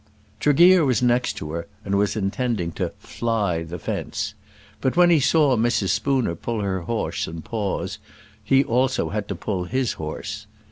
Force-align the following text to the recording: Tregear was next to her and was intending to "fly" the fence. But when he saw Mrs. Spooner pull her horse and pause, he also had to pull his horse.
Tregear 0.39 0.83
was 0.83 1.03
next 1.03 1.33
to 1.33 1.51
her 1.51 1.67
and 1.85 1.93
was 1.93 2.15
intending 2.15 2.71
to 2.71 2.91
"fly" 2.97 3.61
the 3.61 3.77
fence. 3.77 4.33
But 4.81 4.97
when 4.97 5.11
he 5.11 5.19
saw 5.19 5.55
Mrs. 5.55 5.89
Spooner 5.89 6.33
pull 6.33 6.61
her 6.61 6.81
horse 6.81 7.27
and 7.27 7.45
pause, 7.45 7.99
he 8.43 8.63
also 8.63 9.09
had 9.09 9.27
to 9.27 9.35
pull 9.35 9.65
his 9.65 9.93
horse. 10.01 10.47